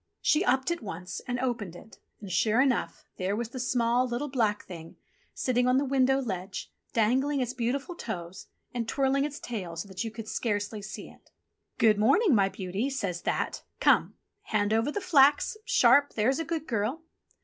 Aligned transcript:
She 0.23 0.43
upped 0.43 0.71
at 0.71 0.81
once 0.81 1.21
and 1.27 1.39
opened 1.39 1.75
it, 1.75 1.99
and 2.21 2.31
sure 2.31 2.59
enough 2.59 3.05
there 3.17 3.35
was 3.35 3.49
the 3.49 3.59
small, 3.59 4.07
little, 4.07 4.29
black 4.29 4.63
Thing 4.65 4.95
sitting 5.35 5.67
on 5.67 5.77
the 5.77 5.85
window 5.85 6.19
ledge, 6.19 6.71
dangling 6.91 7.39
its 7.39 7.53
beautiful 7.53 7.93
toes 7.93 8.47
and 8.73 8.89
twirling 8.89 9.25
its 9.25 9.39
tail 9.39 9.75
so 9.75 9.87
that 9.89 10.03
you 10.03 10.09
could 10.09 10.27
scarcely 10.27 10.81
see 10.81 11.07
it. 11.07 11.29
32 11.29 11.29
ENGLISH 11.29 11.29
FAIRY 11.29 11.93
TALES 11.93 11.93
"Good 11.93 11.99
morning, 11.99 12.35
my 12.35 12.49
beauty," 12.49 12.89
says 12.89 13.21
That. 13.21 13.61
"Come! 13.79 14.15
hand 14.41 14.73
over 14.73 14.91
the 14.91 15.01
flax, 15.01 15.55
sharp, 15.65 16.13
there's 16.15 16.39
a 16.39 16.45
good 16.45 16.65
girl." 16.65 17.03